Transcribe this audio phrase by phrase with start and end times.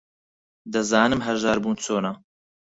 [0.73, 2.11] دەزانم ھەژار بوون چۆنە.